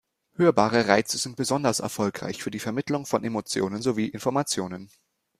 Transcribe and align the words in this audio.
Hörbare 0.33 0.87
Reize 0.87 1.19
sind 1.19 1.35
besonders 1.35 1.79
erfolgreich 1.79 2.41
für 2.41 2.49
die 2.49 2.57
Vermittlung 2.57 3.05
von 3.05 3.23
Emotionen 3.23 3.83
sowie 3.83 4.07
Informationen. 4.07 4.89